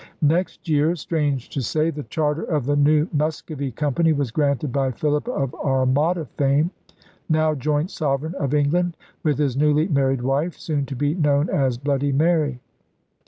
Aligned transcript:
Next 0.23 0.67
year, 0.67 0.95
strange 0.95 1.47
to 1.49 1.61
say, 1.61 1.91
the 1.91 2.01
charter 2.01 2.41
of 2.41 2.65
the 2.65 2.75
new 2.75 3.07
Muscovy 3.13 3.69
Company 3.69 4.13
was 4.13 4.31
granted 4.31 4.71
by 4.71 4.89
Philip 4.89 5.27
of 5.27 5.53
Armada 5.53 6.25
fame, 6.39 6.71
now 7.29 7.53
joint 7.53 7.91
sovereign 7.91 8.33
of 8.39 8.55
England 8.55 8.97
with 9.21 9.37
his 9.37 9.55
newly 9.55 9.87
married 9.87 10.23
wife, 10.23 10.57
soon 10.57 10.87
to 10.87 10.95
be 10.95 11.13
known 11.13 11.51
as 11.51 11.77
'Bloody 11.77 12.11
Mary.' 12.11 12.59